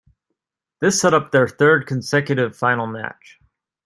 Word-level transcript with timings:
This 0.79 0.99
set 0.99 1.13
up 1.13 1.29
their 1.29 1.47
third 1.47 1.85
consecutive 1.85 2.57
final 2.57 2.87
match. 2.87 3.39